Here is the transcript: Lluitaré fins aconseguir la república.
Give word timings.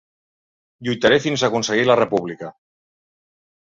Lluitaré 0.87 1.21
fins 1.27 1.45
aconseguir 1.51 1.87
la 1.93 2.01
república. 2.05 2.53